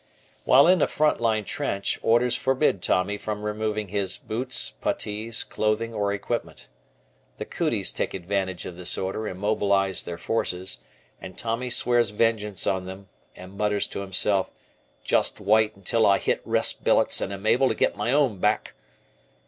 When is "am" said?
17.31-17.45